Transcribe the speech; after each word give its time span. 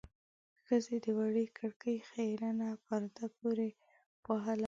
ښځې 0.65 0.97
د 1.05 1.07
وړې 1.17 1.45
کړکۍ 1.57 1.97
خيرنه 2.11 2.67
پرده 2.85 3.25
پورې 3.37 3.69
وهله. 4.27 4.59